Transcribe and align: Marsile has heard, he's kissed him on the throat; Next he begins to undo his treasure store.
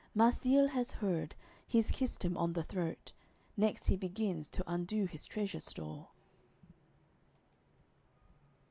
Marsile 0.15 0.69
has 0.69 0.93
heard, 0.93 1.35
he's 1.67 1.91
kissed 1.91 2.25
him 2.25 2.35
on 2.35 2.53
the 2.53 2.63
throat; 2.63 3.13
Next 3.55 3.85
he 3.85 3.95
begins 3.95 4.47
to 4.47 4.63
undo 4.65 5.05
his 5.05 5.25
treasure 5.27 5.59
store. 5.59 6.07